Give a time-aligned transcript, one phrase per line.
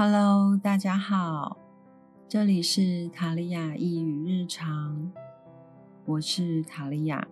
[0.00, 1.56] Hello，大家好，
[2.28, 5.10] 这里是塔利亚一语日常，
[6.04, 7.26] 我是塔利亚。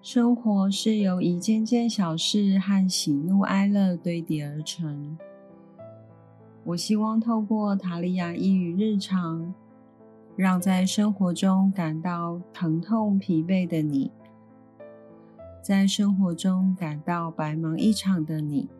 [0.00, 5.18] 生活是由一件件小事和喜怒哀乐堆叠而成。
[6.62, 9.52] 我希望透过塔利亚一语日常，
[10.36, 14.12] 让在生活中感到疼痛疲惫的你，
[15.64, 18.70] 在生活中感到白忙一场的你。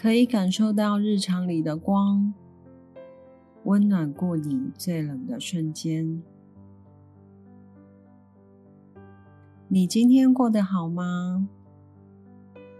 [0.00, 2.32] 可以感受到日常里的光，
[3.64, 6.22] 温暖过你最冷的瞬间。
[9.66, 11.48] 你今天过得好吗？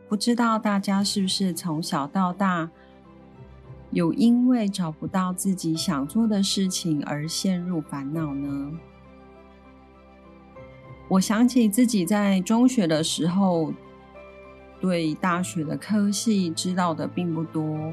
[0.09, 2.71] 不知道大家是不是从小到大，
[3.91, 8.79] 有因为找不到自己想做的事情而陷入烦恼呢？
[11.09, 13.75] 我想起自己在中学的时候。
[14.81, 17.93] 对大学的科系知道的并不多，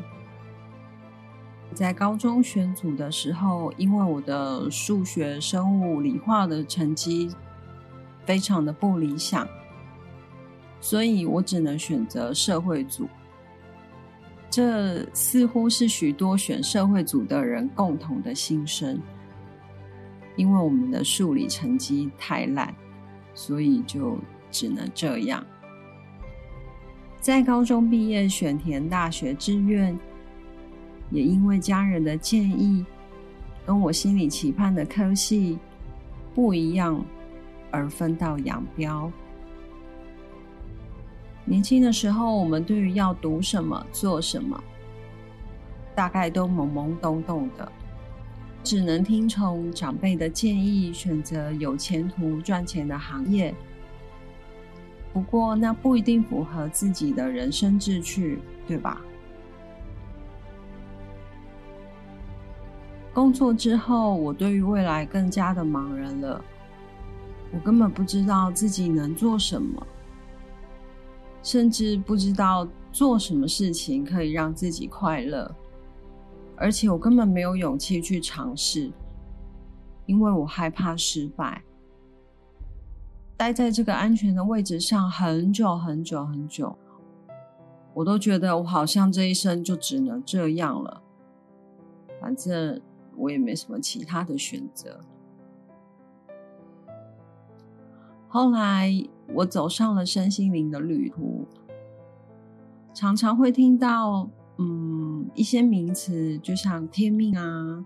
[1.73, 7.31] 在高中选组的时候，因为我的数学、生物、理化的成绩
[8.23, 9.47] 非常的不理想，
[10.79, 13.07] 所以我只能选择社会组。
[14.47, 19.01] 这似乎是许多选社会组的人共同的心声，
[20.37, 22.73] 因为我们的数理成绩太烂，
[23.33, 24.17] 所以就
[24.51, 25.45] 只能这样。
[27.25, 29.97] 在高中毕业选填大学志愿，
[31.09, 32.85] 也因为家人的建议，
[33.65, 35.57] 跟我心里期盼的科系
[36.35, 37.03] 不一样，
[37.71, 39.11] 而分道扬镳。
[41.45, 44.63] 年轻的时候，我们对于要读什么、做什么，
[45.95, 47.71] 大概都懵懵懂懂的，
[48.63, 53.51] 只能听从长辈的建议，选择有前途、赚钱的行业。
[55.15, 58.37] 不过，那不一定符合自己的人生志趣，
[58.67, 59.01] 对吧？
[63.13, 66.43] 工作之后，我对于未来更加的茫然了。
[67.53, 69.87] 我根本不知道自己能做什么，
[71.41, 75.49] 甚至不知道做什么事情可以让自己快乐，
[76.57, 78.91] 而且我根本没有勇气去尝试，
[80.07, 81.63] 因为我害怕失败。
[83.37, 86.77] 待在这个安全的位置上很久很久很久，
[87.93, 91.01] 我都觉得我好像这一生就只能这样了。
[92.21, 92.81] 反正
[93.17, 95.01] 我也没什么其他的选择。
[98.27, 98.91] 后来
[99.33, 101.45] 我走上了身心灵的旅途，
[102.93, 107.85] 常常会听到嗯一些名词，就像天命啊、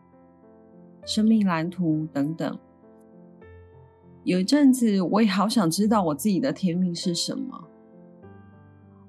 [1.06, 2.58] 生命蓝图等等。
[4.30, 7.68] 有一阵子，我也好想知道我自己的天命是什么。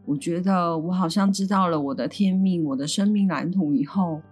[0.07, 4.23] 我觉得我好像知道了我的天命、我的生命蓝图以后，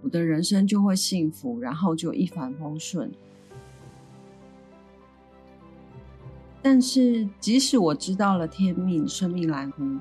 [0.00, 3.10] 我的人生就会幸福，然后就一帆风顺。
[6.62, 9.98] 但是，即使我知道了天命、生命蓝图，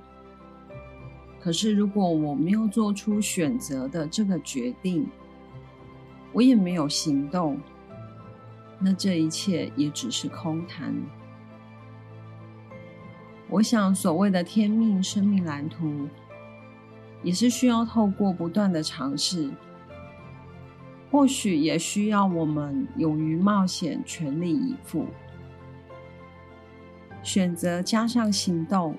[1.39, 5.07] 可是如果我没有做出选择的这个决定，
[6.33, 7.59] 我也没有行动。
[8.79, 10.93] 那这一切也只是空谈。
[13.49, 16.07] 我想，所谓的天命、生命蓝图，
[17.23, 19.49] 也是需要透过不断的尝试，
[21.09, 25.07] 或许也需要我们勇于冒险、全力以赴，
[27.23, 28.95] 选择加上行动，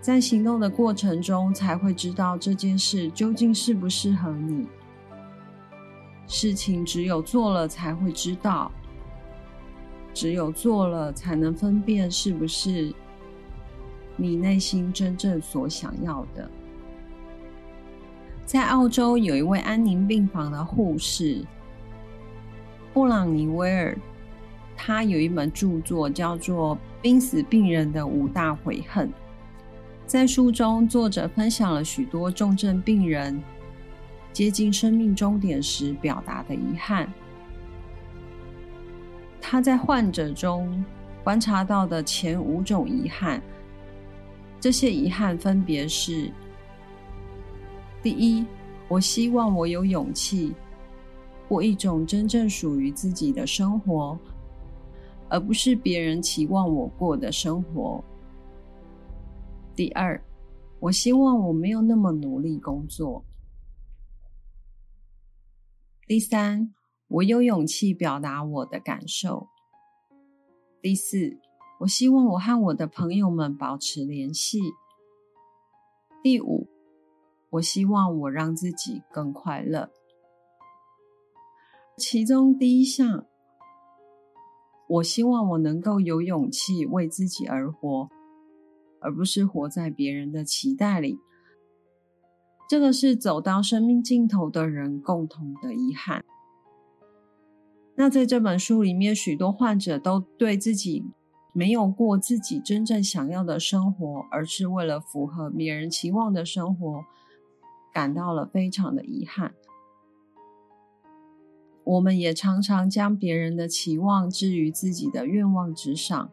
[0.00, 4.66] 在行动的过程中，才会知道这件事究竟适不适合你。
[6.28, 8.70] 事情只有做了才会知道，
[10.12, 12.94] 只有做了才能分辨是不是
[14.14, 16.48] 你内心真正所想要的。
[18.44, 21.42] 在澳洲有一位安宁病房的护士
[22.92, 23.98] 布朗尼威尔，
[24.76, 29.08] 他有一本著作叫做《濒死病人的五大悔恨》。
[30.06, 33.42] 在书中，作者分享了许多重症病人。
[34.38, 37.12] 接近生命终点时表达的遗憾，
[39.40, 40.84] 他在患者中
[41.24, 43.42] 观察到的前五种遗憾，
[44.60, 46.30] 这些遗憾分别是：
[48.00, 48.46] 第一，
[48.86, 50.54] 我希望我有勇气
[51.48, 54.16] 过一种真正属于自己的生活，
[55.28, 58.00] 而不是别人期望我过的生活；
[59.74, 60.22] 第二，
[60.78, 63.24] 我希望我没有那么努力工作。
[66.08, 66.72] 第三，
[67.08, 69.46] 我有勇气表达我的感受。
[70.80, 71.38] 第四，
[71.80, 74.58] 我希望我和我的朋友们保持联系。
[76.22, 76.66] 第五，
[77.50, 79.90] 我希望我让自己更快乐。
[81.98, 83.26] 其中第一项，
[84.88, 88.08] 我希望我能够有勇气为自己而活，
[89.02, 91.18] 而不是活在别人的期待里。
[92.68, 96.22] 这个是走到生命尽头的人共同的遗憾。
[97.94, 101.06] 那在这本书里面，许多患者都对自己
[101.54, 107.04] 没有过自己真正想要的生活，而是为了符合别人期望的生活，
[107.90, 109.54] 感到了非常的遗憾。
[111.84, 116.30] 我们也常常将别人的期望置于自己的愿望之上，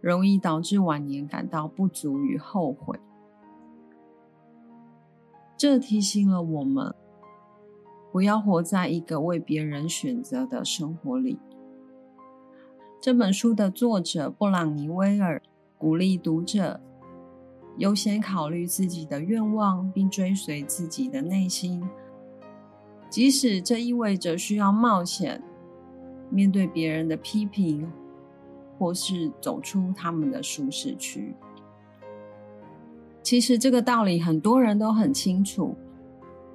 [0.00, 3.00] 容易导致晚年感到不足与后悔。
[5.64, 6.94] 这提醒了我们，
[8.12, 11.38] 不要活在一个为别人选择的生活里。
[13.00, 15.40] 这本书的作者布朗尼威尔
[15.78, 16.82] 鼓励读者
[17.78, 21.82] 优先考虑自己的愿望，并追随自己的内心。
[23.08, 25.42] 即使这意味着需要冒险，
[26.28, 27.90] 面对别人的批评，
[28.78, 31.34] 或是走出他们的舒适区。
[33.24, 35.74] 其实这个道理很多人都很清楚，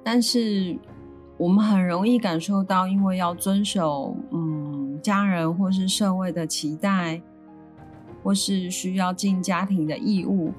[0.02, 0.78] 但是
[1.36, 7.20] 我们很容易感受到，因为要遵守嗯家人或是社会的期待，
[8.22, 10.52] 或是需要尽家庭的义务，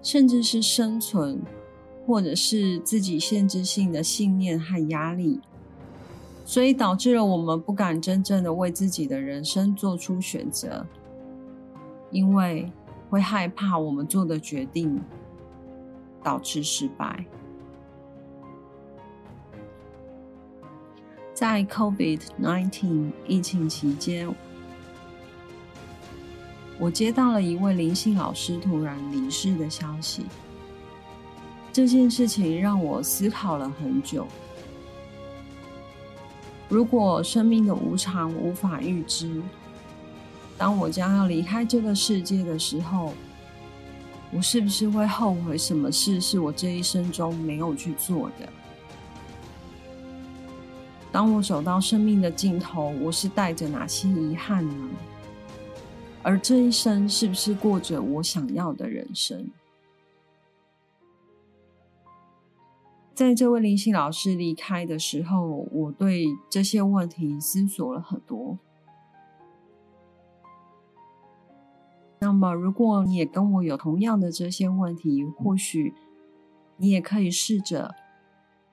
[0.00, 1.38] 甚至是生存。
[2.06, 5.40] 或者是自己限制性的信念和压力，
[6.44, 10.86] 所以导致了我们不敢真正的为自己的人生做出选择，
[12.10, 12.70] 因为
[13.08, 15.00] 会害怕我们做的决定
[16.24, 17.24] 导致失败。
[21.34, 24.32] 在 COVID-19 疫情期间，
[26.78, 30.26] 我接到了一位灵性老师突然离世的消息。
[31.72, 34.26] 这件事情让我思考了很久。
[36.68, 39.42] 如果生命的无常无法预知，
[40.56, 43.12] 当我将要离开这个世界的时候，
[44.34, 48.48] 我是不是会后悔什么事是我这一生中没有去做的？
[51.12, 54.90] 当我走到生命的尽头，我是带着哪些遗憾呢？
[56.24, 59.48] 而这一生是不是过着我想要的人生？
[63.14, 68.58] 在这位灵性老师离开的时候，我对这些问题思索了很多。
[72.24, 75.92] 那么，如果你也跟我有同样的这些问题，或许
[76.78, 77.94] 你也可以试着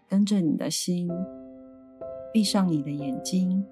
[0.07, 1.09] 跟着你的心，
[2.31, 3.65] 闭上你的眼睛，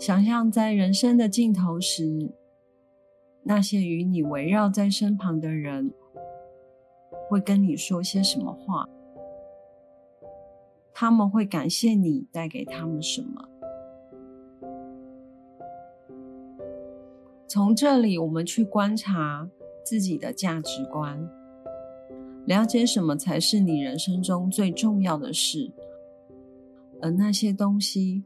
[0.00, 2.34] 想象在人生的尽头时，
[3.44, 5.94] 那些与你围绕在身旁的人
[7.28, 8.88] 会跟你说些什么话。
[10.92, 13.48] 他们会感谢你带给他们什么？
[17.54, 19.48] 从这里，我们去观察
[19.84, 21.24] 自己的价值观，
[22.46, 25.70] 了解什么才是你人生中最重要的事，
[27.00, 28.24] 而那些东西，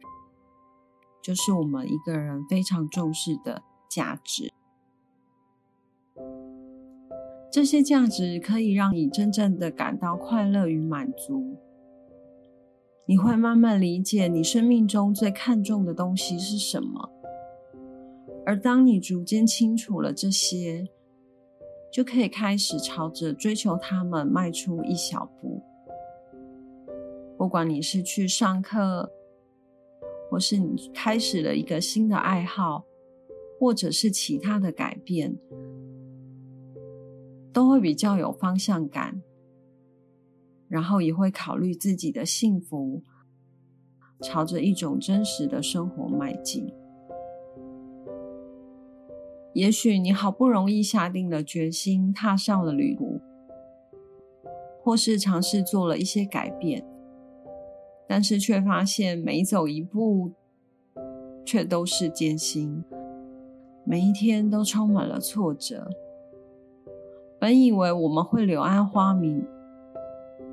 [1.22, 4.50] 就是我们一个人非常重视的价值。
[7.52, 11.58] 这些价值可以让你真正的感到快乐与满足。
[13.04, 17.10] 你会慢慢理解你生命中最看重的东西是什么，
[18.48, 20.88] 而当你逐渐清楚了这些，
[21.92, 25.62] 就可以开始朝着追求他们迈出一小步。
[27.36, 29.12] 不管你是去上课，
[30.30, 32.86] 或是你开始了一个新的爱好，
[33.60, 35.36] 或者是其他的改变，
[37.52, 39.20] 都会比较有方向感。
[40.68, 43.02] 然后也会考虑自己的幸福，
[44.22, 46.72] 朝着一种真实的生活迈进。
[49.58, 53.20] 也许你好不容易下定了决心，踏上了旅途，
[54.84, 56.86] 或是尝试做了一些改变，
[58.06, 60.30] 但是却发现每走一步，
[61.44, 62.84] 却都是艰辛，
[63.84, 65.90] 每一天都充满了挫折。
[67.40, 69.44] 本以为我们会柳暗花明。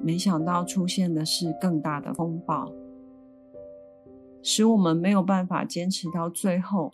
[0.02, 2.72] 没想到出现的是更大的风暴，
[4.42, 6.92] 使我们没有办法坚持到最后。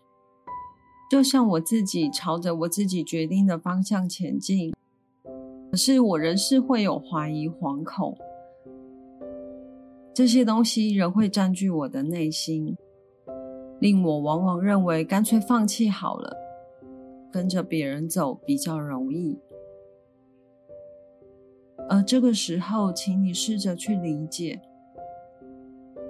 [1.12, 4.74] 就像我自己朝着我自己决定的方向前进，
[5.70, 8.18] 可是我仍是会有怀疑、惶恐，
[10.14, 12.78] 这些东西仍会占据我的内心，
[13.82, 16.34] 令我往往认为干脆放弃好了，
[17.30, 19.38] 跟着别人走比较容易。
[21.90, 24.62] 而这个时候，请你试着去理解，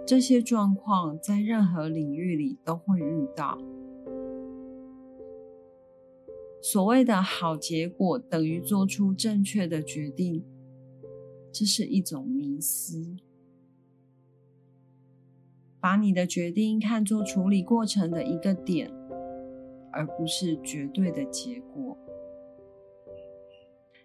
[0.06, 3.58] 这些状况在任何领域里都会遇到。
[6.62, 10.44] 所谓的好结果等于做出正确的决定，
[11.52, 13.18] 这是一种迷思。
[15.80, 18.92] 把你的决定看作处理过程的一个点，
[19.92, 21.98] 而不是绝对的结果。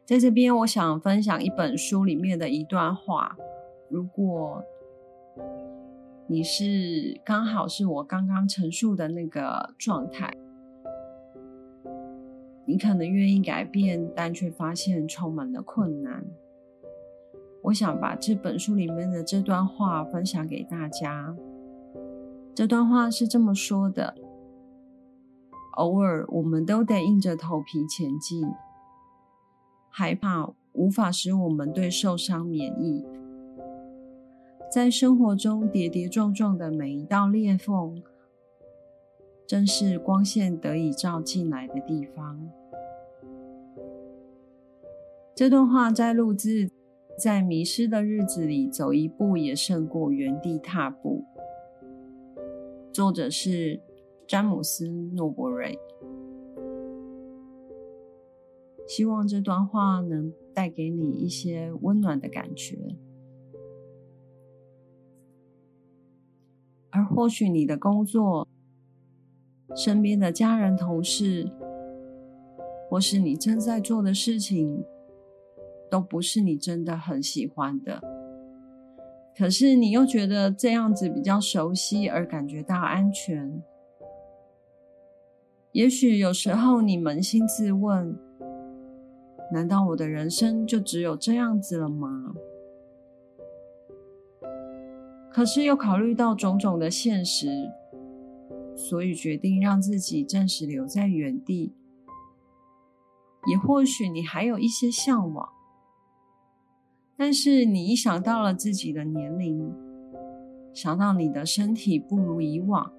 [0.06, 3.36] 在这边，我想分享一本书里面的一段话。
[3.90, 4.64] 如果
[6.26, 10.32] 你是刚好是我刚刚陈述的那个状态，
[12.66, 16.26] 你可能愿意改变，但却发现充满了困难。
[17.62, 21.35] 我想把这本书里面的这段话分享给大家。
[22.54, 24.14] 这段话是这么说的：
[25.76, 28.46] 偶尔，我们都得硬着头皮前进，
[29.88, 33.04] 害怕无法使我们对受伤免疫。
[34.73, 38.02] 在生活中跌跌撞撞的每一道裂缝，
[39.46, 42.50] 正是光线得以照进来的地方。
[45.34, 46.68] 这段话在录自
[47.18, 51.24] 在迷失的日子里，走一步也胜过原地踏步。
[52.92, 53.80] 作者是
[54.26, 55.78] 詹姆斯·诺伯瑞。
[58.88, 62.96] 希望这段话能带给你一些温暖的感觉，
[66.90, 68.46] 而或许你的工作、
[69.75, 71.50] 身边的家人、同事，
[72.88, 74.85] 或是你正在做的事情，
[75.90, 78.00] 都不是你真的很喜欢的。
[79.37, 83.62] 可是你又觉得这样子比较熟悉，而感觉到安全。
[85.73, 88.18] 也许有时候你扪心自问：
[89.52, 92.35] 难道我的人生就只有这样子了吗？
[95.30, 97.46] 可是又考虑到种种的现实，
[98.76, 101.73] 所以决定让自己暂时留在原地。
[103.49, 105.49] 也或许你还有一些向往。
[107.16, 109.73] 但是你一想到了自己的年龄，
[110.75, 112.92] 想到你的身体不如以往，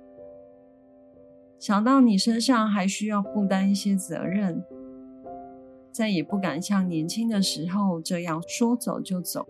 [1.60, 4.64] 想到你身上还需要负担一些责任，
[5.92, 9.48] 再也不敢像年轻的时候这样说走就走。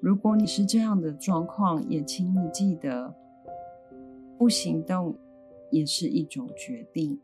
[0.00, 3.14] 如果你是这样的状况，也请你记得，
[4.40, 5.14] 不行动
[5.70, 7.20] 也是一种决定。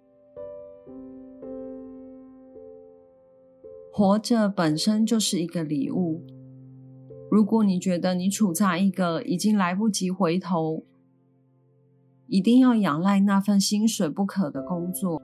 [3.90, 6.22] 活着本身就是一个礼物。
[7.30, 10.84] 如果你觉得你处在一个已经来不及回头、
[12.26, 15.22] 一定要仰赖那份薪水不可的工作，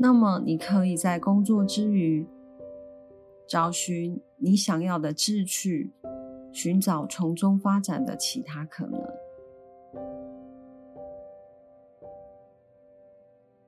[0.00, 2.26] 那么你可以在工作之余
[3.46, 5.92] 找寻你想要的志趣，
[6.50, 8.98] 寻找从中发展的其他可能，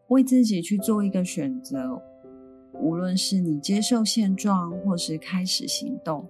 [0.08, 2.02] 为自己去做一个选择。
[2.80, 6.28] 无论是你接受现状，或是开始行动，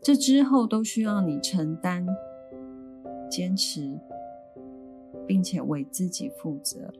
[0.00, 2.06] 这之后都需要你承担、
[3.30, 3.98] 坚持，
[5.26, 6.92] 并且为自己负责。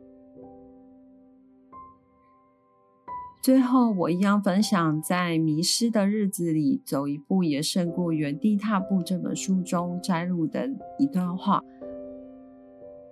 [3.41, 11.61] 最后，我一样分享在《迷失的日子里走一步也胜过原地踏步》这本书中摘录的一段话，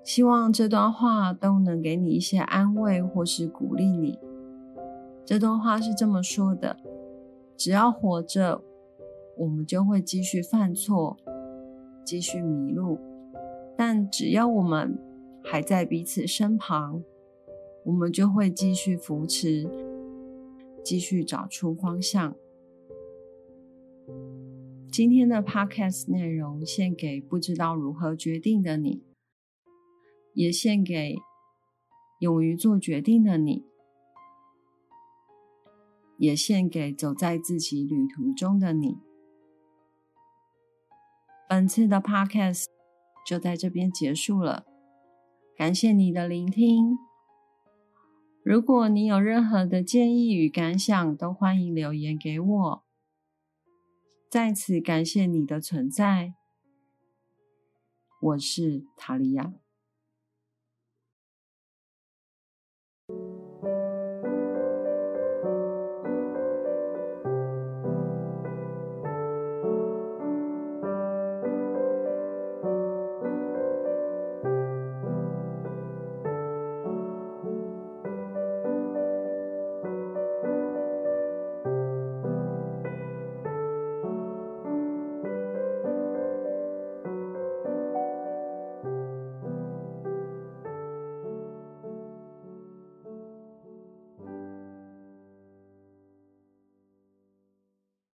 [0.04, 4.20] 希望这段话都能给你一些安慰，或是鼓励你。
[5.26, 6.76] 这段话是这么说的：
[7.56, 8.62] 只要活着，
[9.38, 11.16] 我们就会继续犯错，
[12.04, 12.98] 继续迷路；
[13.78, 15.00] 但只要我们
[15.42, 17.02] 还在彼此身旁，
[17.86, 19.70] 我们就会继续扶持，
[20.84, 22.36] 继续找出方向。
[24.92, 29.02] 今天的 Podcast 内容献给不知道如何决定的你，
[30.34, 31.16] 也献给
[32.20, 33.66] 勇于做决定的你。
[36.20, 39.00] 也献给走在自己旅途中的你。
[41.50, 42.66] 本次的 Podcast
[43.26, 44.66] 就在这边结束了，
[45.58, 46.98] 感谢你的聆听。
[48.42, 52.84] 如果你有任何的建议与感想，都欢迎留言给我。
[54.30, 56.36] 再次感谢你的存在，
[58.22, 59.54] 我是塔利亚。
[63.14, 63.43] thank you